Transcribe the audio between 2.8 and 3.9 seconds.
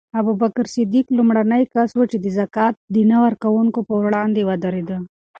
د نه ورکوونکو